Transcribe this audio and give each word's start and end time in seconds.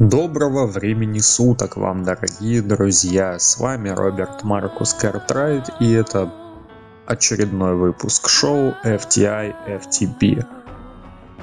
Доброго 0.00 0.66
времени 0.66 1.20
суток 1.20 1.76
вам, 1.76 2.02
дорогие 2.02 2.60
друзья! 2.62 3.38
С 3.38 3.58
вами 3.58 3.90
Роберт 3.90 4.42
Маркус 4.42 4.92
Картрайт, 4.92 5.70
и 5.78 5.92
это 5.92 6.34
очередной 7.06 7.76
выпуск 7.76 8.28
шоу 8.28 8.74
FTI 8.84 9.54
FTP. 9.68 10.44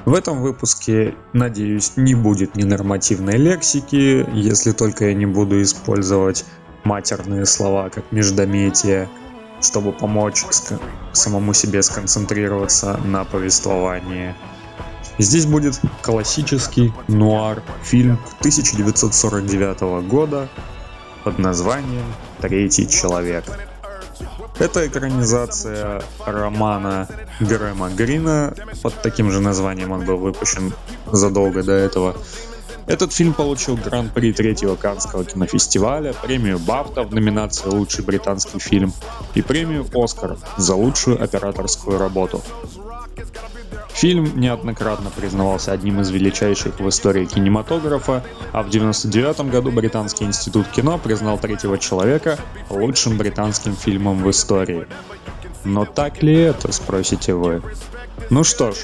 В 0.04 0.14
этом 0.14 0.42
выпуске, 0.42 1.14
надеюсь, 1.32 1.96
не 1.96 2.14
будет 2.14 2.54
ненормативной 2.54 3.38
лексики, 3.38 4.28
если 4.34 4.72
только 4.72 5.06
я 5.06 5.14
не 5.14 5.24
буду 5.24 5.62
использовать 5.62 6.44
матерные 6.84 7.46
слова 7.46 7.88
как 7.88 8.12
междометие, 8.12 9.08
чтобы 9.62 9.92
помочь 9.92 10.44
самому 11.14 11.54
себе 11.54 11.82
сконцентрироваться 11.82 12.98
на 12.98 13.24
повествовании. 13.24 14.34
Здесь 15.22 15.46
будет 15.46 15.80
классический 16.02 16.92
нуар 17.06 17.62
фильм 17.84 18.18
1949 18.40 20.08
года 20.08 20.48
под 21.22 21.38
названием 21.38 22.04
«Третий 22.40 22.88
человек». 22.88 23.44
Это 24.58 24.84
экранизация 24.84 26.02
романа 26.26 27.06
Грэма 27.38 27.90
Грина, 27.90 28.52
под 28.82 29.00
таким 29.00 29.30
же 29.30 29.38
названием 29.38 29.92
он 29.92 30.04
был 30.04 30.16
выпущен 30.16 30.74
задолго 31.12 31.62
до 31.62 31.72
этого. 31.72 32.16
Этот 32.88 33.12
фильм 33.12 33.32
получил 33.32 33.76
гран-при 33.76 34.32
третьего 34.32 34.74
Каннского 34.74 35.24
кинофестиваля, 35.24 36.14
премию 36.14 36.58
Бафта 36.58 37.04
в 37.04 37.14
номинации 37.14 37.68
«Лучший 37.68 38.04
британский 38.04 38.58
фильм» 38.58 38.92
и 39.34 39.42
премию 39.42 39.86
«Оскар» 39.94 40.36
за 40.56 40.74
лучшую 40.74 41.22
операторскую 41.22 41.96
работу. 41.96 42.42
Фильм 44.02 44.32
неоднократно 44.34 45.10
признавался 45.10 45.70
одним 45.70 46.00
из 46.00 46.10
величайших 46.10 46.80
в 46.80 46.88
истории 46.88 47.24
кинематографа, 47.24 48.24
а 48.50 48.64
в 48.64 48.66
1999 48.66 49.52
году 49.52 49.70
Британский 49.70 50.24
институт 50.24 50.66
кино 50.66 50.98
признал 50.98 51.38
«Третьего 51.38 51.78
человека» 51.78 52.36
лучшим 52.68 53.16
британским 53.16 53.76
фильмом 53.76 54.24
в 54.24 54.28
истории. 54.28 54.88
Но 55.62 55.84
так 55.84 56.20
ли 56.20 56.34
это, 56.34 56.72
спросите 56.72 57.34
вы? 57.34 57.62
Ну 58.28 58.42
что 58.42 58.72
ж, 58.72 58.78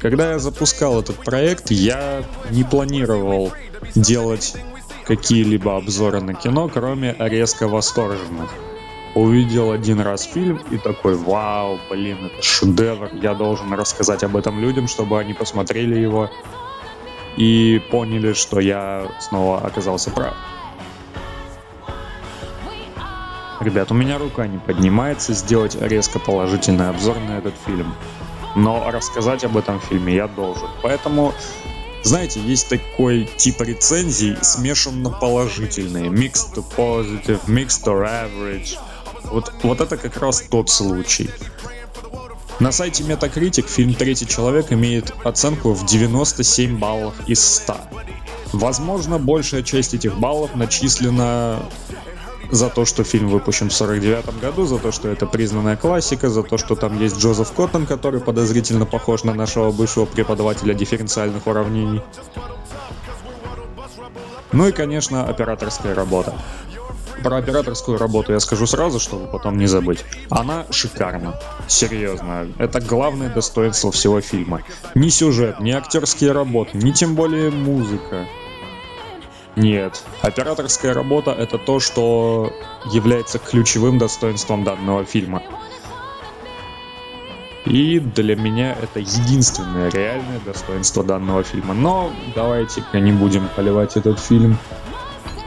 когда 0.00 0.32
я 0.32 0.38
запускал 0.38 1.00
этот 1.00 1.16
проект, 1.24 1.70
я 1.70 2.22
не 2.50 2.64
планировал 2.64 3.52
делать 3.94 4.54
какие-либо 5.06 5.78
обзоры 5.78 6.20
на 6.20 6.34
кино, 6.34 6.68
кроме 6.68 7.16
резко 7.18 7.66
восторженных 7.66 8.50
увидел 9.18 9.72
один 9.72 10.00
раз 10.00 10.22
фильм 10.22 10.60
и 10.70 10.78
такой, 10.78 11.16
вау, 11.16 11.78
блин, 11.90 12.26
это 12.26 12.42
шедевр, 12.42 13.10
я 13.14 13.34
должен 13.34 13.72
рассказать 13.74 14.22
об 14.22 14.36
этом 14.36 14.60
людям, 14.60 14.86
чтобы 14.86 15.18
они 15.18 15.34
посмотрели 15.34 15.98
его 15.98 16.30
и 17.36 17.80
поняли, 17.90 18.32
что 18.32 18.60
я 18.60 19.10
снова 19.20 19.58
оказался 19.58 20.10
прав. 20.10 20.34
Ребят, 23.60 23.90
у 23.90 23.94
меня 23.94 24.18
рука 24.18 24.46
не 24.46 24.58
поднимается 24.58 25.32
сделать 25.32 25.76
резко 25.80 26.20
положительный 26.20 26.88
обзор 26.88 27.18
на 27.18 27.38
этот 27.38 27.54
фильм. 27.66 27.92
Но 28.54 28.88
рассказать 28.90 29.42
об 29.44 29.56
этом 29.56 29.80
фильме 29.80 30.14
я 30.14 30.28
должен. 30.28 30.68
Поэтому, 30.80 31.34
знаете, 32.04 32.40
есть 32.40 32.68
такой 32.68 33.28
тип 33.36 33.60
рецензий, 33.60 34.36
смешанно 34.42 35.10
положительные. 35.10 36.08
Mixed 36.08 36.54
to 36.54 36.64
positive, 36.76 37.40
mixed 37.46 37.84
to 37.84 38.04
average. 38.04 38.78
Вот, 39.24 39.52
вот 39.62 39.80
это 39.80 39.96
как 39.96 40.16
раз 40.16 40.42
тот 40.50 40.70
случай. 40.70 41.30
На 42.60 42.72
сайте 42.72 43.04
Metacritic 43.04 43.68
фильм 43.68 43.94
«Третий 43.94 44.26
человек» 44.26 44.72
имеет 44.72 45.12
оценку 45.24 45.72
в 45.72 45.86
97 45.86 46.78
баллов 46.78 47.14
из 47.28 47.44
100. 47.44 47.76
Возможно, 48.52 49.18
большая 49.18 49.62
часть 49.62 49.94
этих 49.94 50.18
баллов 50.18 50.54
начислена 50.56 51.62
за 52.50 52.68
то, 52.70 52.84
что 52.84 53.04
фильм 53.04 53.28
выпущен 53.28 53.68
в 53.68 53.74
49 53.74 54.40
году, 54.40 54.64
за 54.64 54.78
то, 54.78 54.90
что 54.90 55.08
это 55.08 55.26
признанная 55.26 55.76
классика, 55.76 56.28
за 56.30 56.42
то, 56.42 56.58
что 56.58 56.74
там 56.74 56.98
есть 56.98 57.18
Джозеф 57.18 57.52
Коттон, 57.52 57.86
который 57.86 58.20
подозрительно 58.20 58.86
похож 58.86 59.22
на 59.22 59.34
нашего 59.34 59.70
бывшего 59.70 60.06
преподавателя 60.06 60.74
дифференциальных 60.74 61.46
уравнений. 61.46 62.02
Ну 64.52 64.66
и, 64.66 64.72
конечно, 64.72 65.24
операторская 65.24 65.94
работа. 65.94 66.34
Про 67.22 67.38
операторскую 67.38 67.98
работу 67.98 68.32
я 68.32 68.40
скажу 68.40 68.66
сразу, 68.66 69.00
чтобы 69.00 69.26
потом 69.26 69.58
не 69.58 69.66
забыть. 69.66 70.04
Она 70.30 70.66
шикарна. 70.70 71.38
Серьезно. 71.66 72.48
Это 72.58 72.80
главное 72.80 73.28
достоинство 73.28 73.90
всего 73.90 74.20
фильма. 74.20 74.62
Ни 74.94 75.08
сюжет, 75.08 75.60
ни 75.60 75.72
актерские 75.72 76.32
работы, 76.32 76.78
ни 76.78 76.92
тем 76.92 77.14
более 77.14 77.50
музыка. 77.50 78.26
Нет. 79.56 80.04
Операторская 80.22 80.94
работа 80.94 81.32
это 81.32 81.58
то, 81.58 81.80
что 81.80 82.52
является 82.92 83.38
ключевым 83.40 83.98
достоинством 83.98 84.62
данного 84.62 85.04
фильма. 85.04 85.42
И 87.64 87.98
для 87.98 88.36
меня 88.36 88.76
это 88.80 89.00
единственное 89.00 89.90
реальное 89.90 90.38
достоинство 90.46 91.02
данного 91.02 91.42
фильма. 91.42 91.74
Но 91.74 92.12
давайте-ка 92.34 93.00
не 93.00 93.12
будем 93.12 93.48
поливать 93.56 93.96
этот 93.96 94.20
фильм 94.20 94.56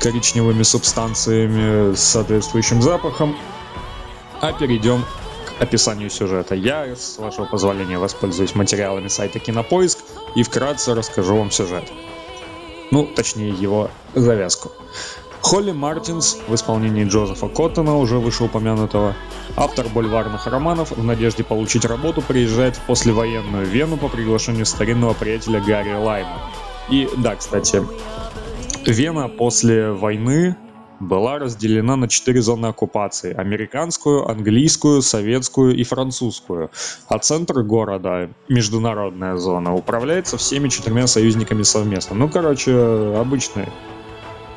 коричневыми 0.02 0.64
субстанциями 0.64 1.96
с 1.96 2.02
соответствующим 2.02 2.82
запахом. 2.82 3.38
А 4.42 4.52
перейдем 4.54 5.06
к 5.46 5.62
описанию 5.62 6.10
сюжета. 6.10 6.56
Я, 6.56 6.96
с 6.96 7.18
вашего 7.20 7.46
позволения, 7.46 8.00
воспользуюсь 8.00 8.56
материалами 8.56 9.08
сайта 9.08 9.40
Кинопоиск 9.40 10.00
и 10.36 10.44
вкратце 10.44 10.96
расскажу 10.96 11.38
вам 11.38 11.52
сюжет. 11.52 11.92
Ну, 12.90 13.06
точнее, 13.06 13.52
его 13.52 13.90
завязку. 14.16 14.72
Холли 15.42 15.72
Мартинс 15.72 16.38
в 16.48 16.54
исполнении 16.54 17.04
Джозефа 17.04 17.48
Коттона, 17.48 17.98
уже 17.98 18.20
вышеупомянутого, 18.20 19.16
автор 19.56 19.88
бульварных 19.88 20.46
романов, 20.46 20.92
в 20.92 21.04
надежде 21.04 21.44
получить 21.44 21.84
работу 21.86 22.22
приезжает 22.22 22.76
в 22.76 22.82
послевоенную 22.82 23.66
Вену 23.66 23.98
по 23.98 24.08
приглашению 24.08 24.66
старинного 24.66 25.14
приятеля 25.14 25.60
Гарри 25.60 25.94
Лайма. 25.94 26.52
И 26.90 27.10
да, 27.18 27.36
кстати, 27.36 27.84
Вена 28.86 29.30
после 29.30 29.92
войны 29.92 30.56
была 31.00 31.40
разделена 31.40 31.96
на 31.96 32.08
четыре 32.08 32.42
зоны 32.42 32.68
оккупации– 32.68 33.34
американскую, 33.38 34.28
английскую, 34.28 35.02
советскую 35.02 35.76
и 35.76 35.84
французскую. 35.84 36.72
А 37.08 37.20
центр 37.20 37.62
города, 37.64 38.30
международная 38.50 39.38
зона, 39.38 39.74
управляется 39.74 40.38
всеми 40.38 40.70
четырьмя 40.70 41.08
союзниками 41.08 41.64
совместно. 41.64 42.16
Ну, 42.16 42.30
короче, 42.30 42.76
обычное 43.18 43.70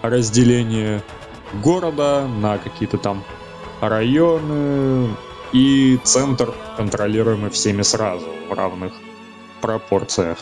разделение 0.02 1.02
города 1.62 2.26
на 2.26 2.58
какие-то 2.58 2.98
там 2.98 3.24
районы 3.80 5.08
и 5.52 5.98
центр, 6.02 6.52
контролируемый 6.76 7.50
всеми 7.50 7.82
сразу 7.82 8.26
в 8.50 8.52
равных 8.52 8.92
пропорциях. 9.60 10.38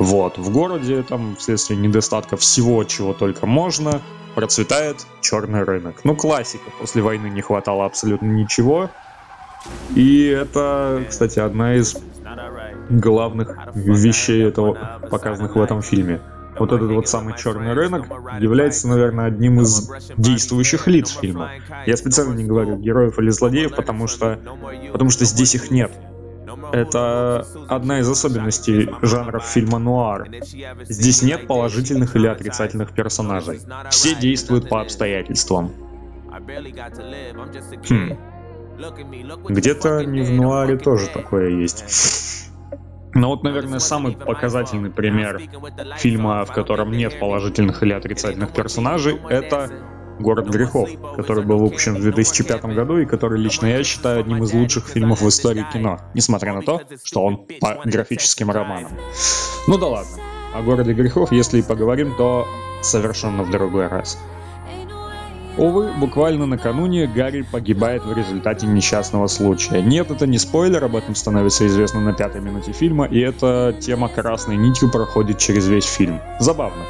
Вот. 0.00 0.38
В 0.38 0.50
городе 0.50 1.02
там 1.02 1.36
вследствие 1.36 1.78
недостатка 1.78 2.38
всего, 2.38 2.82
чего 2.84 3.12
только 3.12 3.44
можно, 3.44 4.00
процветает 4.34 5.06
черный 5.20 5.62
рынок. 5.62 5.96
Ну, 6.04 6.16
классика. 6.16 6.64
После 6.80 7.02
войны 7.02 7.26
не 7.26 7.42
хватало 7.42 7.84
абсолютно 7.84 8.26
ничего. 8.26 8.88
И 9.94 10.24
это, 10.24 11.04
кстати, 11.06 11.38
одна 11.38 11.74
из 11.74 11.98
главных 12.88 13.54
вещей, 13.74 14.42
этого, 14.42 15.00
показанных 15.10 15.54
в 15.54 15.60
этом 15.60 15.82
фильме. 15.82 16.22
Вот 16.58 16.72
этот 16.72 16.90
вот 16.90 17.06
самый 17.06 17.36
черный 17.36 17.74
рынок 17.74 18.06
является, 18.40 18.88
наверное, 18.88 19.26
одним 19.26 19.60
из 19.60 19.90
действующих 20.16 20.86
лиц 20.86 21.10
фильма. 21.10 21.50
Я 21.86 21.98
специально 21.98 22.32
не 22.32 22.44
говорю 22.44 22.76
героев 22.76 23.18
или 23.18 23.28
злодеев, 23.28 23.76
потому 23.76 24.06
что, 24.06 24.38
потому 24.92 25.10
что 25.10 25.26
здесь 25.26 25.54
их 25.54 25.70
нет. 25.70 25.92
Это 26.72 27.46
одна 27.68 28.00
из 28.00 28.08
особенностей 28.08 28.90
жанров 29.02 29.44
фильма 29.44 29.78
нуар. 29.78 30.28
Здесь 30.88 31.22
нет 31.22 31.46
положительных 31.46 32.16
или 32.16 32.26
отрицательных 32.26 32.92
персонажей. 32.92 33.60
Все 33.90 34.14
действуют 34.14 34.68
по 34.68 34.80
обстоятельствам. 34.80 35.72
Хм. 37.88 38.18
Где-то 39.48 40.04
не 40.04 40.22
в 40.22 40.32
нуаре 40.32 40.78
тоже 40.78 41.08
такое 41.08 41.50
есть. 41.50 41.84
Но 43.12 43.28
вот, 43.30 43.42
наверное, 43.42 43.80
самый 43.80 44.16
показательный 44.16 44.90
пример 44.90 45.40
фильма, 45.98 46.44
в 46.44 46.52
котором 46.52 46.92
нет 46.92 47.18
положительных 47.18 47.82
или 47.82 47.92
отрицательных 47.92 48.52
персонажей, 48.52 49.20
это 49.28 49.70
«Город 50.20 50.48
грехов», 50.48 50.88
который 51.16 51.44
был 51.44 51.58
выпущен 51.58 51.96
в 51.96 52.02
2005 52.02 52.64
году 52.66 52.98
и 52.98 53.06
который 53.06 53.38
лично 53.38 53.66
я 53.66 53.82
считаю 53.82 54.20
одним 54.20 54.42
из 54.44 54.52
лучших 54.52 54.86
фильмов 54.86 55.22
в 55.22 55.28
истории 55.28 55.66
кино, 55.72 55.98
несмотря 56.14 56.54
на 56.54 56.62
то, 56.62 56.82
что 57.04 57.24
он 57.24 57.46
по 57.60 57.80
графическим 57.84 58.50
романам. 58.50 58.92
Ну 59.66 59.78
да 59.78 59.86
ладно. 59.86 60.12
О 60.54 60.62
«Городе 60.62 60.92
грехов», 60.92 61.32
если 61.32 61.60
и 61.60 61.62
поговорим, 61.62 62.14
то 62.16 62.46
совершенно 62.82 63.44
в 63.44 63.50
другой 63.50 63.86
раз. 63.86 64.18
Увы, 65.56 65.90
буквально 65.98 66.46
накануне 66.46 67.06
Гарри 67.06 67.42
погибает 67.42 68.04
в 68.04 68.12
результате 68.16 68.66
несчастного 68.66 69.26
случая. 69.26 69.82
Нет, 69.82 70.10
это 70.10 70.26
не 70.26 70.38
спойлер, 70.38 70.84
об 70.84 70.96
этом 70.96 71.14
становится 71.14 71.66
известно 71.66 72.00
на 72.00 72.12
пятой 72.12 72.40
минуте 72.40 72.72
фильма, 72.72 73.06
и 73.06 73.18
эта 73.20 73.74
тема 73.78 74.08
красной 74.08 74.56
нитью 74.56 74.90
проходит 74.90 75.38
через 75.38 75.66
весь 75.68 75.84
фильм. 75.84 76.20
Забавно. 76.38 76.84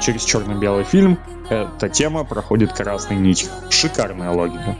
через 0.00 0.24
черно-белый 0.24 0.84
фильм 0.84 1.18
эта 1.48 1.88
тема 1.88 2.24
проходит 2.24 2.72
красной 2.72 3.16
нитью. 3.16 3.48
Шикарная 3.70 4.30
логика. 4.30 4.76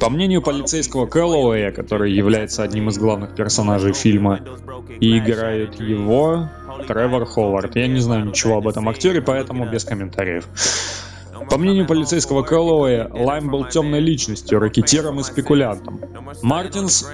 По 0.00 0.10
мнению 0.10 0.42
полицейского 0.42 1.06
Кэллоуэя, 1.06 1.72
который 1.72 2.12
является 2.12 2.62
одним 2.62 2.88
из 2.88 2.98
главных 2.98 3.34
персонажей 3.34 3.92
фильма, 3.92 4.40
и 5.00 5.18
играет 5.18 5.80
его 5.80 6.48
Тревор 6.86 7.26
Ховард. 7.26 7.74
Я 7.74 7.88
не 7.88 7.98
знаю 7.98 8.26
ничего 8.26 8.58
об 8.58 8.68
этом 8.68 8.88
актере, 8.88 9.20
поэтому 9.20 9.68
без 9.68 9.84
комментариев. 9.84 10.46
По 11.50 11.58
мнению 11.58 11.86
полицейского 11.86 12.42
Кэллоуэя, 12.42 13.10
Лайм 13.12 13.50
был 13.50 13.64
темной 13.64 14.00
личностью, 14.00 14.60
ракетиром 14.60 15.18
и 15.18 15.22
спекулянтом. 15.22 16.00
Мартинс 16.42 17.08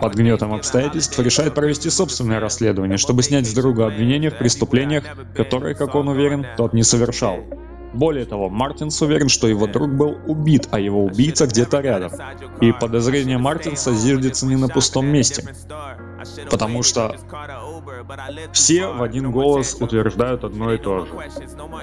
под 0.00 0.14
гнетом 0.14 0.54
обстоятельств 0.54 1.18
решает 1.18 1.54
провести 1.54 1.90
собственное 1.90 2.40
расследование, 2.40 2.98
чтобы 2.98 3.22
снять 3.22 3.46
с 3.46 3.54
друга 3.54 3.86
обвинения 3.86 4.30
в 4.30 4.38
преступлениях, 4.38 5.04
которые, 5.34 5.74
как 5.74 5.94
он 5.94 6.08
уверен, 6.08 6.46
тот 6.56 6.72
не 6.72 6.82
совершал. 6.82 7.44
Более 7.94 8.24
того, 8.24 8.50
Мартинс 8.50 9.00
уверен, 9.02 9.28
что 9.28 9.46
его 9.46 9.68
друг 9.68 9.94
был 9.94 10.18
убит, 10.26 10.68
а 10.72 10.80
его 10.80 11.04
убийца 11.04 11.46
где-то 11.46 11.80
рядом. 11.80 12.12
И 12.60 12.72
подозрение 12.72 13.38
Мартинса 13.38 13.94
зиждется 13.94 14.46
не 14.46 14.56
на 14.56 14.68
пустом 14.68 15.06
месте. 15.06 15.44
Потому 16.50 16.82
что 16.82 17.16
все 18.52 18.88
в 18.88 19.02
один 19.02 19.30
голос 19.30 19.76
утверждают 19.80 20.44
одно 20.44 20.72
и 20.72 20.78
то 20.78 21.06
же. 21.06 21.12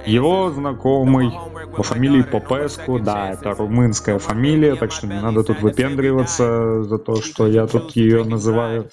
Его 0.05 0.51
знакомый 0.51 1.31
по 1.75 1.83
фамилии 1.83 2.21
Попеску, 2.21 2.99
да, 2.99 3.31
это 3.31 3.53
румынская 3.53 4.19
фамилия, 4.19 4.75
так 4.75 4.91
что 4.91 5.07
не 5.07 5.19
надо 5.19 5.43
тут 5.43 5.61
выпендриваться 5.61 6.83
за 6.83 6.97
то, 6.97 7.21
что 7.21 7.47
я 7.47 7.67
тут 7.67 7.95
ее 7.95 8.23
называю. 8.23 8.89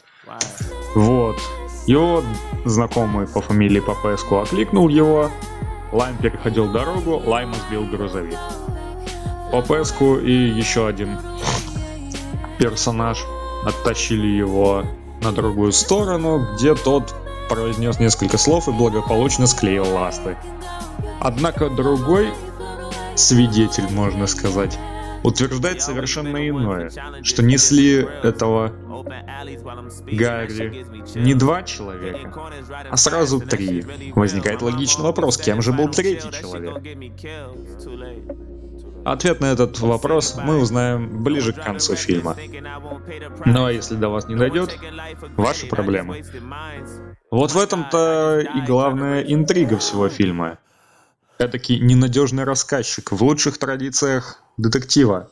Вот. 0.95 1.37
Его 1.87 2.23
знакомый 2.65 3.27
по 3.27 3.41
фамилии 3.41 3.81
Попеску 3.81 4.39
окликнул 4.39 4.89
его, 4.89 5.31
Лайм 5.93 6.19
переходил 6.19 6.71
дорогу, 6.71 7.23
Лайма 7.25 7.55
сбил 7.67 7.85
грузовик. 7.85 8.39
Попеску 9.51 10.17
и 10.19 10.33
еще 10.33 10.87
один 10.87 11.19
персонаж 12.59 13.25
оттащили 13.65 14.27
его 14.27 14.85
на 15.21 15.33
другую 15.33 15.73
сторону, 15.73 16.47
где 16.55 16.75
тот 16.75 17.15
произнес 17.49 17.99
несколько 17.99 18.39
слов 18.39 18.69
и 18.69 18.73
благополучно 18.73 19.47
склеил 19.47 19.89
ласты. 19.93 20.37
Однако 21.21 21.71
другой 21.71 22.31
свидетель, 23.17 23.89
можно 23.91 24.27
сказать, 24.27 24.79
утверждает 25.23 25.83
совершенно 25.83 26.49
иное, 26.49 26.91
что 27.23 27.43
несли 27.43 28.07
этого 28.23 28.73
Гарри 30.07 30.85
не 31.15 31.35
два 31.35 31.63
человека, 31.63 32.33
а 32.91 32.97
сразу 32.97 33.41
три. 33.41 33.85
Возникает 34.15 34.63
логичный 34.63 35.05
вопрос, 35.05 35.39
кем 35.39 35.63
же 35.63 35.73
был 35.73 35.89
третий 35.89 36.31
человек? 36.31 36.83
Ответ 39.13 39.41
на 39.41 39.47
этот 39.47 39.81
вопрос 39.81 40.37
мы 40.37 40.59
узнаем 40.59 41.23
ближе 41.23 41.55
к 41.55 41.63
концу 41.63 41.97
фильма. 41.97 42.37
Ну 43.47 43.65
а 43.65 43.73
если 43.73 43.95
до 43.95 44.11
вас 44.11 44.29
не 44.29 44.35
дойдет, 44.35 44.79
ваши 45.35 45.67
проблемы. 45.67 46.23
Вот 47.31 47.53
в 47.53 47.59
этом-то 47.59 48.41
и 48.41 48.61
главная 48.67 49.23
интрига 49.23 49.79
всего 49.79 50.11
фильма. 50.11 50.59
Этакий 51.39 51.79
ненадежный 51.79 52.45
рассказчик 52.45 53.11
в 53.11 53.25
лучших 53.25 53.57
традициях 53.57 54.43
детектива. 54.59 55.31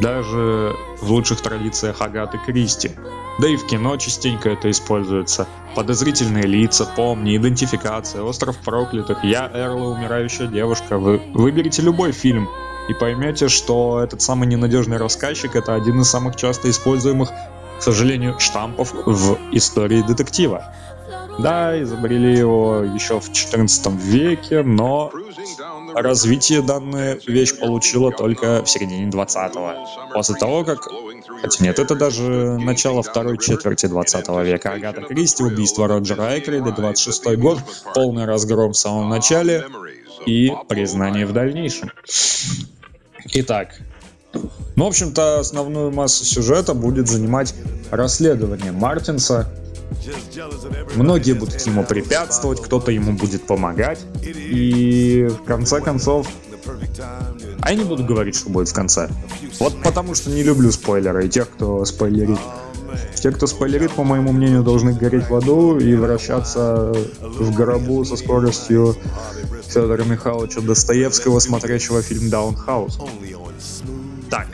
Даже 0.00 0.74
в 1.00 1.10
лучших 1.10 1.40
традициях 1.40 2.02
Агаты 2.02 2.38
Кристи. 2.44 2.90
Да 3.38 3.46
и 3.46 3.56
в 3.56 3.64
кино 3.68 3.96
частенько 3.96 4.50
это 4.50 4.70
используется. 4.72 5.46
Подозрительные 5.76 6.44
лица, 6.44 6.84
помни, 6.84 7.36
идентификация, 7.36 8.22
остров 8.22 8.58
проклятых, 8.58 9.22
я 9.22 9.48
Эрла, 9.54 9.90
умирающая 9.90 10.48
девушка. 10.48 10.98
Вы 10.98 11.22
выберите 11.32 11.82
любой 11.82 12.10
фильм 12.10 12.48
и 12.88 12.94
поймете, 12.94 13.48
что 13.48 14.00
этот 14.02 14.22
самый 14.22 14.48
ненадежный 14.48 14.96
рассказчик 14.96 15.54
это 15.54 15.74
один 15.74 16.00
из 16.00 16.08
самых 16.08 16.36
часто 16.36 16.70
используемых, 16.70 17.30
к 17.78 17.82
сожалению, 17.82 18.38
штампов 18.38 18.92
в 18.92 19.38
истории 19.52 20.02
детектива. 20.02 20.74
Да, 21.38 21.80
изобрели 21.80 22.36
его 22.36 22.82
еще 22.82 23.20
в 23.20 23.32
14 23.32 23.92
веке, 23.92 24.62
но 24.62 25.12
развитие 25.94 26.62
данная 26.62 27.20
вещь 27.26 27.56
получила 27.58 28.10
только 28.10 28.64
в 28.64 28.68
середине 28.68 29.08
20-го. 29.08 30.12
После 30.14 30.34
того, 30.34 30.64
как... 30.64 30.88
Хотя 31.40 31.64
нет, 31.64 31.78
это 31.78 31.94
даже 31.94 32.58
начало 32.58 33.04
второй 33.04 33.38
четверти 33.38 33.86
20 33.86 34.28
века. 34.44 34.72
Агата 34.72 35.02
Кристи, 35.02 35.44
убийство 35.44 35.86
Роджера 35.86 36.36
Экрида, 36.36 36.72
26 36.72 37.36
год, 37.36 37.58
полный 37.94 38.24
разгром 38.24 38.72
в 38.72 38.76
самом 38.76 39.08
начале 39.08 39.64
и 40.26 40.52
признание 40.68 41.24
в 41.24 41.32
дальнейшем. 41.32 41.92
Итак, 43.32 43.80
ну, 44.32 44.84
в 44.84 44.88
общем-то, 44.88 45.40
основную 45.40 45.90
массу 45.90 46.24
сюжета 46.24 46.74
будет 46.74 47.08
занимать 47.08 47.54
расследование 47.90 48.72
Мартинса, 48.72 49.50
Многие 50.94 51.32
будут 51.32 51.60
ему 51.62 51.82
препятствовать, 51.82 52.60
кто-то 52.60 52.90
ему 52.90 53.12
будет 53.12 53.46
помогать. 53.46 54.00
И 54.22 55.28
в 55.30 55.44
конце 55.44 55.80
концов... 55.80 56.28
А 57.62 57.70
я 57.70 57.76
не 57.76 57.84
буду 57.84 58.04
говорить, 58.04 58.36
что 58.36 58.50
будет 58.50 58.68
в 58.68 58.74
конце. 58.74 59.08
Вот 59.58 59.82
потому 59.82 60.14
что 60.14 60.30
не 60.30 60.42
люблю 60.42 60.70
спойлеры 60.70 61.26
и 61.26 61.28
тех, 61.28 61.48
кто 61.50 61.84
спойлерит. 61.84 62.38
Те, 63.14 63.30
кто 63.30 63.46
спойлерит, 63.46 63.92
по 63.92 64.04
моему 64.04 64.32
мнению, 64.32 64.62
должны 64.62 64.92
гореть 64.92 65.28
в 65.28 65.34
аду 65.34 65.78
и 65.78 65.94
вращаться 65.94 66.94
в 67.20 67.54
гробу 67.54 68.04
со 68.04 68.16
скоростью 68.16 68.96
Федора 69.66 70.04
Михайловича 70.04 70.60
Достоевского, 70.60 71.38
смотрящего 71.40 72.02
фильм 72.02 72.30
«Даунхаус». 72.30 72.98
Так, 74.30 74.46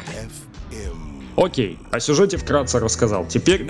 Окей, 1.36 1.78
о 1.90 2.00
сюжете 2.00 2.36
вкратце 2.36 2.78
рассказал. 2.78 3.26
Теперь 3.26 3.66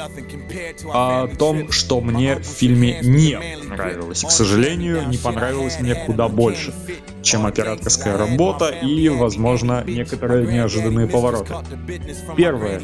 о 0.93 1.29
том, 1.29 1.71
что 1.71 2.01
мне 2.01 2.37
в 2.37 2.45
фильме 2.45 3.01
не 3.03 3.39
понравилось. 3.69 4.23
к 4.23 4.31
сожалению, 4.31 5.09
не 5.09 5.17
понравилось 5.17 5.81
мне 5.81 5.95
куда 5.95 6.29
больше, 6.29 6.75
чем 7.23 7.47
операторская 7.47 8.17
работа 8.17 8.69
и, 8.69 9.09
возможно, 9.09 9.83
некоторые 9.87 10.47
неожиданные 10.47 11.07
повороты. 11.07 11.55
Первое. 12.37 12.83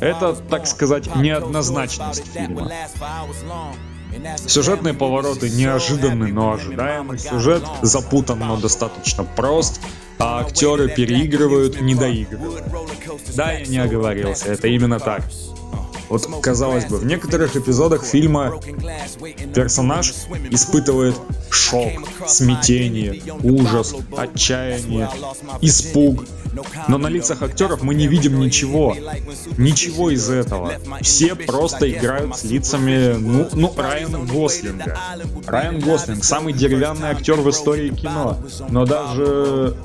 Это, 0.00 0.34
так 0.34 0.66
сказать, 0.66 1.14
неоднозначность 1.16 2.26
фильма. 2.32 2.70
Сюжетные 4.46 4.94
повороты 4.94 5.50
неожиданны, 5.50 6.32
но 6.32 6.54
ожидаемый. 6.54 7.18
Сюжет 7.18 7.62
запутан, 7.82 8.40
но 8.40 8.56
достаточно 8.56 9.24
прост 9.24 9.80
а 10.20 10.40
актеры 10.40 10.88
переигрывают, 10.88 11.80
не 11.80 11.94
доигрывают. 11.94 12.62
Да, 13.34 13.52
я 13.52 13.66
не 13.66 13.78
оговорился, 13.78 14.52
это 14.52 14.68
именно 14.68 14.98
так. 14.98 15.22
Вот, 16.10 16.28
казалось 16.42 16.86
бы, 16.86 16.98
в 16.98 17.06
некоторых 17.06 17.54
эпизодах 17.54 18.04
фильма 18.04 18.60
персонаж 19.54 20.12
испытывает 20.50 21.14
шок, 21.50 21.92
смятение, 22.26 23.22
ужас, 23.44 23.94
отчаяние, 24.16 25.08
испуг. 25.60 26.24
Но 26.88 26.98
на 26.98 27.06
лицах 27.06 27.42
актеров 27.42 27.82
мы 27.82 27.94
не 27.94 28.08
видим 28.08 28.40
ничего. 28.40 28.96
Ничего 29.56 30.10
из 30.10 30.28
этого. 30.28 30.72
Все 31.00 31.36
просто 31.36 31.88
играют 31.88 32.36
с 32.36 32.42
лицами, 32.42 33.14
ну, 33.16 33.48
ну 33.52 33.72
Райана 33.76 34.18
Гослинга. 34.18 34.98
Райан 35.46 35.78
Гослинг, 35.78 36.24
самый 36.24 36.54
деревянный 36.54 37.10
актер 37.10 37.36
в 37.36 37.48
истории 37.48 37.90
кино. 37.90 38.36
Но 38.68 38.84
даже 38.84 39.76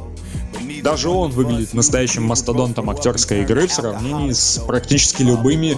даже 0.86 1.10
он 1.10 1.32
выглядит 1.32 1.74
настоящим 1.74 2.24
мастодонтом 2.24 2.92
актерской 2.92 3.42
игры 3.42 3.66
в 3.66 3.74
сравнении 3.74 4.32
с 4.32 4.60
практически 4.60 5.24
любыми 5.24 5.76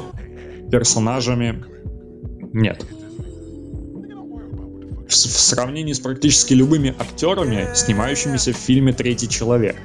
персонажами. 0.69 1.63
Нет. 2.51 2.85
В, 5.07 5.11
в 5.11 5.15
сравнении 5.15 5.93
с 5.93 6.01
практически 6.01 6.53
любыми 6.53 6.93
актерами, 6.99 7.69
снимающимися 7.73 8.51
в 8.51 8.57
фильме 8.57 8.91
Третий 8.91 9.29
человек. 9.29 9.77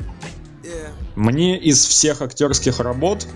Мне 1.14 1.56
из 1.56 1.84
всех 1.84 2.20
актерских 2.20 2.80
работ, 2.80 3.28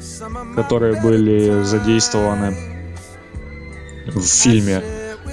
которые 0.57 1.01
были 1.01 1.63
задействованы 1.63 2.57
в 4.07 4.23
фильме, 4.23 4.83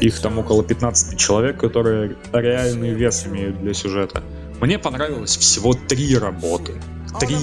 их 0.01 0.19
там 0.19 0.37
около 0.37 0.63
15 0.63 1.17
человек, 1.17 1.59
которые 1.59 2.15
реальный 2.31 2.93
вес 2.93 3.25
имеют 3.25 3.59
для 3.59 3.73
сюжета. 3.73 4.21
Мне 4.63 4.79
понравилось 4.79 5.35
всего 5.35 5.73
три 5.73 6.17
работы. 6.17 6.81
Три. 7.19 7.35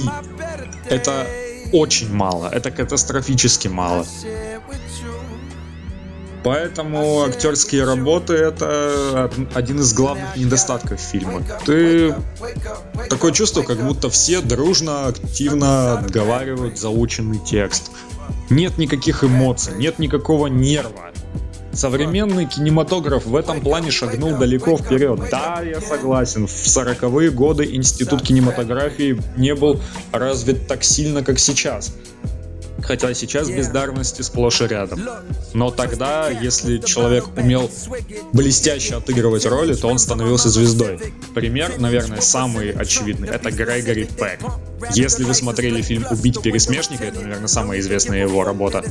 Это 0.88 1.26
очень 1.70 2.10
мало. 2.10 2.48
Это 2.50 2.70
катастрофически 2.70 3.68
мало. 3.68 4.06
Поэтому 6.42 7.24
актерские 7.24 7.84
работы 7.84 8.32
это 8.32 9.30
один 9.52 9.80
из 9.80 9.92
главных 9.92 10.34
недостатков 10.34 10.98
фильма. 10.98 11.42
Ты 11.66 12.14
такое 13.10 13.32
чувство, 13.32 13.64
как 13.64 13.84
будто 13.84 14.08
все 14.08 14.40
дружно, 14.40 15.08
активно 15.08 15.98
отговаривают 15.98 16.78
заученный 16.78 17.38
текст. 17.38 17.90
Нет 18.48 18.78
никаких 18.78 19.24
эмоций, 19.24 19.74
нет 19.76 19.98
никакого 19.98 20.46
нерва. 20.46 21.09
Современный 21.72 22.46
кинематограф 22.46 23.26
в 23.26 23.36
этом 23.36 23.60
плане 23.60 23.90
шагнул 23.90 24.36
далеко 24.36 24.76
вперед. 24.76 25.20
Да, 25.30 25.62
я 25.62 25.80
согласен, 25.80 26.46
в 26.46 26.50
40-е 26.50 27.30
годы 27.30 27.74
институт 27.74 28.22
кинематографии 28.22 29.20
не 29.36 29.54
был 29.54 29.80
развит 30.12 30.66
так 30.66 30.82
сильно, 30.82 31.22
как 31.22 31.38
сейчас 31.38 31.94
хотя 32.82 33.14
сейчас 33.14 33.48
бездарности 33.48 34.22
сплошь 34.22 34.60
и 34.60 34.66
рядом. 34.66 35.00
Но 35.54 35.70
тогда, 35.70 36.28
если 36.30 36.78
человек 36.78 37.26
умел 37.36 37.70
блестяще 38.32 38.96
отыгрывать 38.96 39.46
роли, 39.46 39.74
то 39.74 39.88
он 39.88 39.98
становился 39.98 40.48
звездой. 40.48 40.98
Пример, 41.34 41.78
наверное, 41.78 42.20
самый 42.20 42.70
очевидный, 42.70 43.28
это 43.28 43.50
Грегори 43.50 44.04
Пэк. 44.04 44.40
Если 44.94 45.24
вы 45.24 45.34
смотрели 45.34 45.82
фильм 45.82 46.06
«Убить 46.10 46.40
пересмешника», 46.40 47.04
это, 47.04 47.20
наверное, 47.20 47.48
самая 47.48 47.80
известная 47.80 48.22
его 48.22 48.44
работа, 48.44 48.82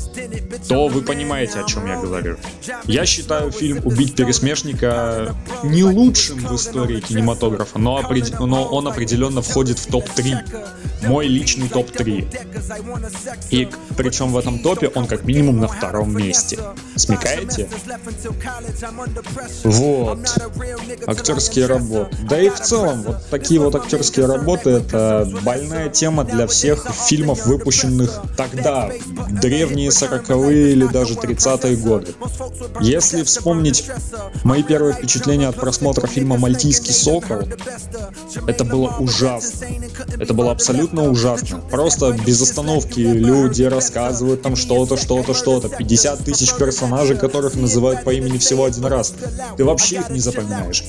то 0.67 0.87
вы 0.87 1.01
понимаете, 1.01 1.59
о 1.59 1.63
чем 1.63 1.87
я 1.87 1.99
говорю. 1.99 2.37
Я 2.85 3.05
считаю 3.05 3.51
фильм 3.51 3.81
«Убить 3.83 4.15
пересмешника» 4.15 5.35
не 5.63 5.83
лучшим 5.83 6.39
в 6.39 6.55
истории 6.55 6.99
кинематографа, 6.99 7.79
но, 7.79 7.97
опред... 7.97 8.39
но 8.39 8.65
он 8.65 8.87
определенно 8.87 9.41
входит 9.41 9.79
в 9.79 9.87
топ-3. 9.87 11.07
Мой 11.07 11.27
личный 11.27 11.69
топ-3. 11.69 12.27
И 13.49 13.69
причем 13.97 14.31
в 14.31 14.37
этом 14.37 14.59
топе 14.59 14.87
он 14.87 15.07
как 15.07 15.25
минимум 15.25 15.59
на 15.59 15.67
втором 15.67 16.15
месте. 16.15 16.59
Смекаете? 16.95 17.67
Вот. 19.63 20.19
Актерские 21.07 21.65
работы. 21.65 22.15
Да 22.29 22.41
и 22.41 22.49
в 22.49 22.59
целом, 22.59 23.03
вот 23.03 23.25
такие 23.29 23.59
вот 23.59 23.75
актерские 23.75 24.25
работы 24.25 24.69
это 24.69 25.29
больная 25.43 25.89
тема 25.89 26.23
для 26.23 26.47
всех 26.47 26.87
фильмов, 27.07 27.45
выпущенных 27.45 28.21
тогда, 28.37 28.89
древние 29.29 29.89
40-е 29.89 30.71
или 30.71 30.87
даже 30.87 31.15
30-е 31.15 31.75
годы. 31.77 32.13
Если 32.81 33.23
вспомнить 33.23 33.85
мои 34.43 34.63
первые 34.63 34.93
впечатления 34.93 35.47
от 35.47 35.55
просмотра 35.55 36.07
фильма 36.07 36.37
«Мальтийский 36.37 36.93
сокол», 36.93 37.41
это 38.47 38.63
было 38.63 38.95
ужасно. 38.99 39.67
Это 40.17 40.33
было 40.33 40.51
абсолютно 40.51 41.09
ужасно. 41.09 41.59
Просто 41.69 42.11
без 42.25 42.41
остановки 42.41 42.99
люди 42.99 43.63
рассказывают 43.69 44.41
там 44.41 44.55
что-то, 44.55 44.97
что-то, 44.97 45.33
что-то. 45.33 45.69
50 45.69 46.23
тысяч 46.23 46.53
персонажей, 46.53 47.17
которых 47.17 47.55
называют 47.55 48.03
по 48.03 48.11
имени 48.11 48.37
всего 48.37 48.65
один 48.65 48.85
раз. 48.85 49.13
Ты 49.57 49.63
вообще 49.63 49.97
их 49.97 50.09
не 50.09 50.19
запоминаешь. 50.19 50.83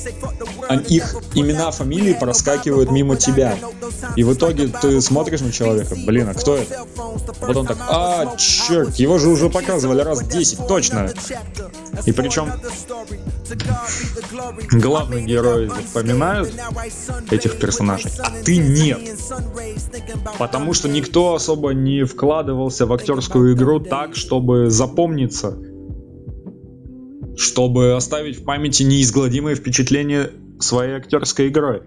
А 0.69 0.77
их 0.77 1.17
имена, 1.35 1.71
фамилии 1.71 2.15
проскакивают 2.15 2.91
мимо 2.91 3.17
тебя. 3.17 3.57
И 4.17 4.25
в 4.25 4.35
итоге 4.35 4.69
ты 4.69 5.01
смотришь 5.01 5.41
на 5.41 5.53
человека, 5.53 5.97
блин, 6.07 6.29
а 6.29 6.35
кто 6.35 6.57
это? 6.57 6.87
А 7.41 7.47
потом 7.47 7.67
так, 7.67 7.79
а, 7.89 8.37
черт, 8.37 8.97
его 8.97 9.19
же 9.19 9.29
уже 9.29 9.51
показывали 9.51 10.01
раз 10.01 10.23
10, 10.23 10.67
точно. 10.67 11.13
И 12.07 12.13
причем 12.13 12.53
главный 14.73 15.25
герой 15.25 15.69
запоминают 15.69 16.53
этих 17.31 17.59
персонажей, 17.59 18.11
а 18.19 18.31
ты 18.45 18.57
нет. 18.57 19.01
Потому 20.39 20.75
что 20.75 20.89
никто 20.89 21.35
особо 21.35 21.71
не 21.71 22.05
вкладывался 22.05 22.87
в 22.87 22.93
актерскую 22.93 23.55
игру 23.55 23.81
так, 23.81 24.15
чтобы 24.15 24.71
запомниться, 24.71 25.59
чтобы 27.37 27.95
оставить 27.95 28.41
в 28.41 28.45
памяти 28.45 28.83
неизгладимое 28.83 29.55
впечатление 29.55 30.31
своей 30.59 30.95
актерской 30.95 31.49
игрой. 31.49 31.83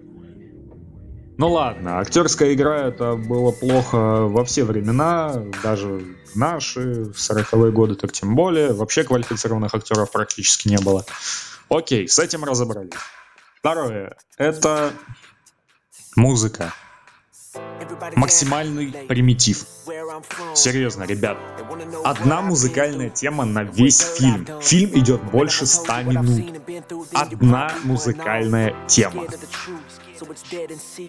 Ну 1.37 1.51
ладно, 1.51 1.99
актерская 1.99 2.53
игра 2.53 2.87
это 2.87 3.15
было 3.15 3.51
плохо 3.51 4.27
во 4.27 4.45
все 4.45 4.63
времена, 4.63 5.43
даже 5.63 6.01
наши, 6.35 7.05
в 7.05 7.17
40-е 7.17 7.71
годы 7.71 7.95
так 7.95 8.11
тем 8.11 8.35
более. 8.35 8.73
Вообще 8.73 9.03
квалифицированных 9.03 9.73
актеров 9.73 10.11
практически 10.11 10.67
не 10.67 10.77
было. 10.77 11.05
Окей, 11.73 12.07
с 12.07 12.19
этим 12.19 12.43
разобрались. 12.43 12.91
Второе. 13.57 14.15
Это 14.37 14.93
музыка. 16.15 16.71
Максимальный 18.15 18.91
примитив. 19.07 19.65
Серьезно, 20.53 21.03
ребят. 21.03 21.37
Одна 22.03 22.41
музыкальная 22.41 23.09
тема 23.09 23.45
на 23.45 23.63
весь 23.63 24.01
фильм. 24.01 24.47
Фильм 24.61 24.91
идет 24.99 25.23
больше 25.23 25.65
100 25.65 26.01
минут. 26.03 26.61
Одна 27.13 27.71
музыкальная 27.83 28.75
тема. 28.87 29.25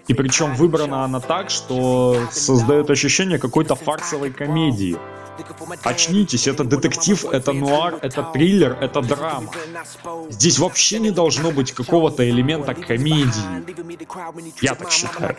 И 0.09 0.15
причем 0.15 0.55
выбрана 0.55 1.05
она 1.05 1.21
так, 1.21 1.51
что 1.51 2.19
создает 2.33 2.89
ощущение 2.89 3.39
какой-то 3.39 3.75
фарсовой 3.75 4.33
комедии. 4.33 4.97
Очнитесь, 5.83 6.47
это 6.47 6.65
детектив, 6.65 7.25
это 7.25 7.53
нуар, 7.53 7.99
это 8.03 8.23
триллер, 8.33 8.77
это 8.81 9.01
драма. 9.01 9.51
Здесь 10.31 10.59
вообще 10.59 10.99
не 10.99 11.11
должно 11.11 11.51
быть 11.51 11.73
какого-то 11.73 12.29
элемента 12.29 12.75
комедии. 12.75 13.65
Я 14.61 14.75
так 14.75 14.91
считаю. 14.91 15.37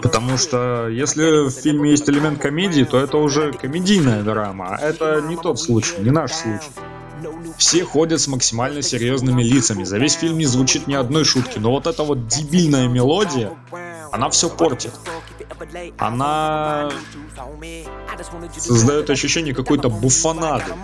Потому 0.00 0.38
что 0.38 0.88
если 0.88 1.48
в 1.48 1.50
фильме 1.50 1.90
есть 1.90 2.08
элемент 2.08 2.40
комедии, 2.40 2.84
то 2.84 2.98
это 2.98 3.16
уже 3.16 3.52
комедийная 3.52 4.22
драма. 4.22 4.76
А 4.76 4.78
это 4.78 5.20
не 5.20 5.36
тот 5.36 5.60
случай, 5.60 5.96
не 5.98 6.10
наш 6.10 6.32
случай. 6.32 6.70
Все 7.56 7.84
ходят 7.84 8.20
с 8.20 8.28
максимально 8.28 8.82
серьезными 8.82 9.42
лицами. 9.42 9.84
За 9.84 9.98
весь 9.98 10.14
фильм 10.14 10.38
не 10.38 10.46
звучит 10.46 10.86
ни 10.86 10.94
одной 10.94 11.24
шутки. 11.24 11.58
Но 11.58 11.70
вот 11.70 11.86
эта 11.86 12.02
вот 12.02 12.26
дебильная 12.26 12.88
мелодия, 12.88 13.52
она 14.10 14.28
все 14.30 14.48
портит. 14.48 14.92
Она 15.98 16.90
создает 18.58 19.10
ощущение 19.10 19.54
какой-то 19.54 19.88
буфонады. 19.88 20.74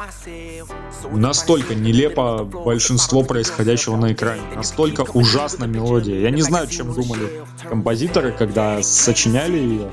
Настолько 1.11 1.75
нелепо 1.75 2.45
большинство 2.45 3.23
происходящего 3.23 3.97
на 3.97 4.13
экране. 4.13 4.43
Настолько 4.55 5.03
ужасна 5.15 5.65
мелодия. 5.65 6.21
Я 6.21 6.31
не 6.31 6.43
знаю, 6.43 6.67
чем 6.69 6.93
думали 6.93 7.45
композиторы, 7.69 8.33
когда 8.33 8.83
сочиняли 8.83 9.59
ее. 9.59 9.93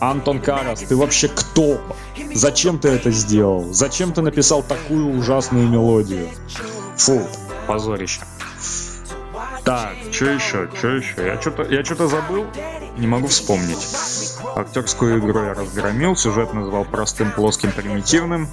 Антон 0.00 0.40
Карас, 0.40 0.80
ты 0.80 0.96
вообще 0.96 1.28
кто? 1.28 1.80
Зачем 2.34 2.78
ты 2.78 2.88
это 2.88 3.10
сделал? 3.12 3.72
Зачем 3.72 4.12
ты 4.12 4.20
написал 4.20 4.62
такую 4.62 5.16
ужасную 5.16 5.68
мелодию? 5.68 6.28
Фу, 6.96 7.22
позорище. 7.68 8.20
Так, 9.64 9.94
что 10.10 10.26
еще? 10.26 10.68
Что 10.76 10.88
еще? 10.88 11.14
Я 11.24 11.40
что-то 11.40 11.62
я 11.62 11.84
что-то 11.84 12.08
забыл, 12.08 12.46
не 12.96 13.06
могу 13.06 13.28
вспомнить. 13.28 13.86
Актерскую 14.56 15.20
игру 15.20 15.44
я 15.44 15.54
разгромил, 15.54 16.16
сюжет 16.16 16.52
назвал 16.52 16.84
простым, 16.84 17.30
плоским, 17.30 17.70
примитивным. 17.70 18.48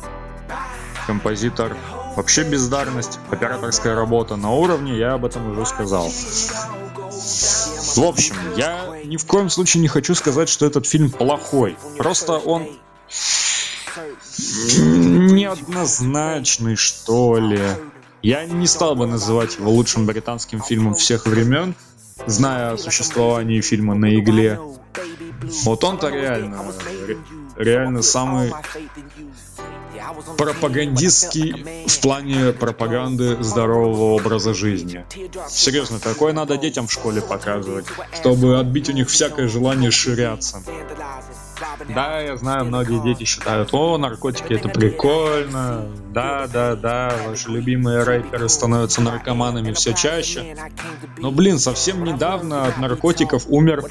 Композитор 1.08 1.76
вообще 2.16 2.44
бездарность, 2.44 3.20
операторская 3.32 3.96
работа 3.96 4.36
на 4.36 4.52
уровне, 4.52 4.96
я 4.98 5.14
об 5.14 5.26
этом 5.26 5.52
уже 5.52 5.66
сказал. 5.66 6.08
В 6.10 8.04
общем, 8.04 8.36
я 8.56 9.02
ни 9.04 9.18
в 9.18 9.26
коем 9.26 9.50
случае 9.50 9.82
не 9.82 9.88
хочу 9.88 10.14
сказать, 10.14 10.48
что 10.48 10.68
этот 10.68 10.86
фильм 10.86 11.10
плохой. 11.10 11.76
Просто 11.98 12.34
он 12.34 12.68
неоднозначный, 14.78 16.76
что 16.76 17.38
ли. 17.38 17.60
Я 18.22 18.46
не 18.46 18.68
стал 18.68 18.96
бы 18.96 19.08
называть 19.08 19.58
его 19.58 19.72
лучшим 19.72 20.06
британским 20.06 20.62
фильмом 20.62 20.94
всех 20.96 21.26
времен, 21.26 21.76
зная 22.26 22.74
о 22.74 22.78
существовании 22.78 23.62
фильма 23.62 23.96
на 23.96 24.18
игле. 24.18 24.60
Вот 25.64 25.84
он-то 25.84 26.10
реально, 26.10 26.74
реально 27.56 28.02
самый 28.02 28.52
пропагандистский 30.38 31.88
в 31.88 32.02
плане 32.02 32.52
пропаганды 32.52 33.42
здорового 33.42 34.16
образа 34.16 34.54
жизни. 34.54 35.06
Серьезно, 35.48 36.00
такое 36.00 36.34
надо 36.34 36.58
детям 36.58 36.88
в 36.88 36.92
школе 36.92 37.22
показывать, 37.22 37.86
чтобы 38.14 38.60
отбить 38.60 38.90
у 38.90 38.94
них 38.94 39.10
всякое 39.10 39.48
желание 39.48 39.92
ширяться. 39.92 40.62
Да, 41.88 42.20
я 42.20 42.38
знаю, 42.38 42.66
многие 42.66 43.02
дети 43.02 43.24
считают, 43.24 43.70
о, 43.74 43.98
наркотики 43.98 44.54
это 44.54 44.70
прикольно, 44.70 45.86
да, 46.14 46.48
да, 46.48 46.76
да, 46.76 47.14
ваши 47.28 47.50
любимые 47.50 48.04
рэперы 48.04 48.50
становятся 48.50 49.02
наркоманами 49.02 49.74
все 49.74 49.94
чаще. 49.94 50.56
Но, 51.18 51.32
блин, 51.32 51.60
совсем 51.60 52.04
недавно 52.04 52.66
от 52.66 52.78
наркотиков 52.78 53.46
умер 53.48 53.86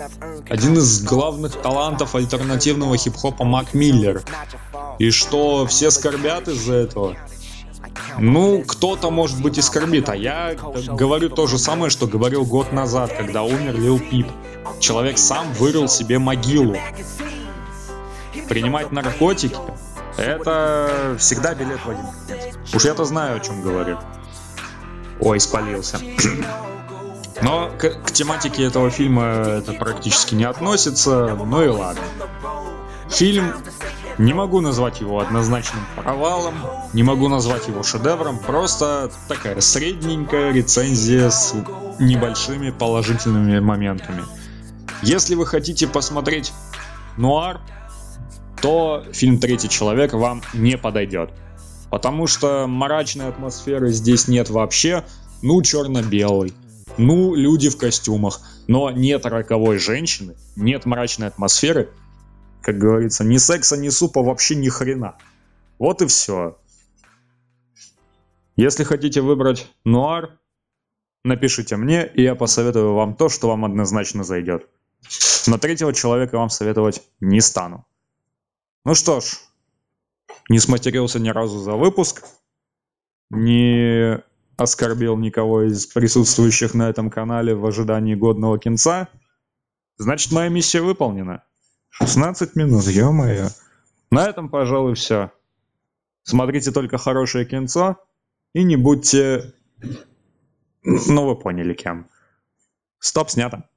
один 0.49 0.75
из 0.75 1.03
главных 1.03 1.57
талантов 1.57 2.15
альтернативного 2.15 2.97
хип-хопа 2.97 3.45
Мак 3.45 3.75
Миллер. 3.75 4.23
И 4.99 5.11
что, 5.11 5.67
все 5.67 5.91
скорбят 5.91 6.49
из-за 6.49 6.75
этого? 6.75 7.17
Ну, 8.19 8.65
кто-то, 8.67 9.11
может 9.11 9.41
быть, 9.41 9.59
и 9.59 9.63
скорбит, 9.63 10.09
а 10.09 10.17
я 10.17 10.57
говорю 10.89 11.31
то 11.31 11.47
же 11.47 11.59
самое, 11.59 11.91
что 11.91 12.07
говорил 12.07 12.45
год 12.45 12.73
назад, 12.73 13.13
когда 13.17 13.43
умер 13.43 13.79
Лил 13.79 13.99
Пип. 14.01 14.27
Человек 14.81 15.19
сам 15.19 15.53
вырыл 15.55 15.89
себе 15.89 16.19
могилу. 16.19 16.77
Принимать 18.49 18.93
наркотики— 18.93 19.57
это 20.17 21.17
всегда 21.19 21.55
билет 21.55 21.81
в 21.85 21.91
один 21.91 22.05
конец. 22.27 22.55
Уж 22.75 22.85
я-то 22.85 23.05
знаю, 23.05 23.37
о 23.37 23.41
чем 23.41 23.63
говорю. 23.63 23.99
Ой, 25.21 25.41
спалился. 25.41 25.99
Но 27.43 27.71
к, 27.79 27.91
к 28.05 28.11
тематике 28.11 28.65
этого 28.65 28.91
фильма 28.91 29.25
это 29.25 29.73
практически 29.73 30.35
не 30.35 30.45
относится, 30.45 31.37
ну 31.37 31.63
и 31.63 31.69
ладно. 31.69 32.03
Фильм 33.11 33.55
Не 34.19 34.35
могу 34.35 34.61
назвать 34.61 35.01
его 35.01 35.21
однозначным 35.21 35.85
провалом, 35.97 36.55
не 36.93 37.05
могу 37.05 37.29
назвать 37.29 37.69
его 37.69 37.83
шедевром, 37.83 38.39
просто 38.39 39.11
такая 39.29 39.61
средненькая 39.61 40.53
рецензия 40.53 41.31
с 41.31 41.55
небольшими 42.01 42.71
положительными 42.71 43.61
моментами. 43.61 44.25
Если 45.03 45.37
вы 45.37 45.47
хотите 45.47 45.87
посмотреть 45.87 46.53
нуар, 47.17 47.61
то 48.61 49.05
фильм 49.13 49.39
«Третий 49.39 49.69
человек» 49.69 50.13
вам 50.13 50.43
не 50.55 50.77
подойдет. 50.77 51.31
Потому 51.91 52.27
что 52.27 52.67
мрачной 52.67 53.29
атмосферы 53.29 53.91
здесь 53.91 54.29
нет 54.29 54.51
вообще, 54.51 55.05
ну 55.43 55.63
черно-белый, 55.63 56.53
ну 56.99 57.35
люди 57.35 57.71
в 57.71 57.79
костюмах, 57.79 58.41
но 58.67 58.91
нет 58.91 59.25
роковой 59.25 59.79
женщины, 59.79 60.37
нет 60.57 60.85
мрачной 60.85 61.29
атмосферы, 61.29 61.91
как 62.61 62.77
говорится, 62.77 63.25
ни 63.25 63.39
секса, 63.39 63.77
ни 63.77 63.89
супа, 63.89 64.23
вообще 64.23 64.55
ни 64.57 64.69
хрена. 64.69 65.17
Вот 65.79 66.03
и 66.03 66.07
все. 66.07 66.59
Если 68.57 68.85
хотите 68.85 69.21
выбрать 69.21 69.73
нуар, 69.85 70.39
напишите 71.25 71.77
мне, 71.77 72.07
и 72.07 72.23
я 72.23 72.35
посоветую 72.35 72.95
вам 72.95 73.15
то, 73.15 73.29
что 73.29 73.49
вам 73.49 73.65
однозначно 73.65 74.25
зайдет. 74.25 74.67
На 75.47 75.59
третьего 75.59 75.95
человека 75.95 76.37
вам 76.37 76.51
советовать 76.51 77.03
не 77.21 77.41
стану. 77.41 77.87
Ну 78.85 78.95
что 78.95 79.21
ж, 79.21 79.39
не 80.49 80.59
сматерился 80.59 81.19
ни 81.19 81.29
разу 81.29 81.59
за 81.59 81.75
выпуск, 81.75 82.25
не 83.31 84.23
оскорбил 84.57 85.17
никого 85.17 85.63
из 85.63 85.87
присутствующих 85.87 86.75
на 86.75 86.89
этом 86.89 87.11
канале 87.11 87.55
в 87.55 87.65
ожидании 87.67 88.15
годного 88.15 88.59
кинца, 88.59 89.09
значит 89.97 90.33
моя 90.33 90.49
миссия 90.49 90.81
выполнена. 90.81 91.45
16 91.91 92.57
минут, 92.57 92.85
ё-моё. 92.85 93.49
На 94.11 94.27
этом, 94.27 94.49
пожалуй, 94.49 94.95
все. 94.95 95.33
Смотрите 96.23 96.73
только 96.73 96.99
хорошее 96.99 97.45
кинцо 97.45 97.97
и 98.55 98.63
не 98.63 98.77
будьте... 98.77 99.55
Ну, 100.83 101.27
вы 101.27 101.37
поняли 101.37 101.75
кем. 101.75 102.09
Стоп, 102.99 103.31
снято. 103.31 103.69